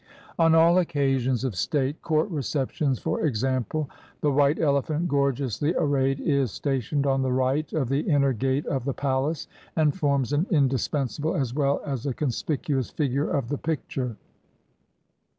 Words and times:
On 0.39 0.55
all 0.55 0.79
occasions 0.79 1.43
of 1.43 1.55
state,— 1.55 2.01
court 2.01 2.27
receptions, 2.31 2.97
for 2.97 3.23
ex 3.23 3.43
ample,— 3.43 3.87
the 4.21 4.31
white 4.31 4.57
elephant, 4.59 5.07
gorgeously 5.07 5.75
arrayed, 5.77 6.19
is 6.19 6.49
sta 6.49 6.79
tioned 6.81 7.05
on 7.05 7.21
the 7.21 7.31
right 7.31 7.71
of 7.73 7.87
the 7.87 7.99
inner 7.99 8.33
gate 8.33 8.65
of 8.65 8.83
the 8.85 8.95
palace, 8.95 9.47
and 9.75 9.95
forms 9.95 10.33
an 10.33 10.47
indispensable 10.49 11.35
as 11.35 11.53
well 11.53 11.81
as 11.85 12.07
a 12.07 12.15
conspicuous 12.15 12.89
figure 12.89 13.29
of 13.29 13.49
the 13.49 13.59
picture. 13.59 14.15